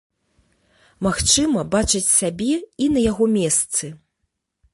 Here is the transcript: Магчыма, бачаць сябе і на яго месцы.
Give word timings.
Магчыма, 1.07 1.65
бачаць 1.75 2.07
сябе 2.19 2.53
і 2.87 2.89
на 2.95 2.99
яго 3.11 3.29
месцы. 3.37 3.85